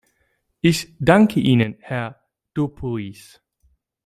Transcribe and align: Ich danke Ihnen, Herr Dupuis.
Ich 0.61 0.95
danke 0.97 1.39
Ihnen, 1.39 1.75
Herr 1.79 2.25
Dupuis. 2.55 3.39